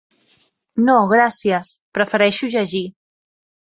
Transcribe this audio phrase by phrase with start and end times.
[0.87, 2.87] No, gràcies: prefereixo llegir.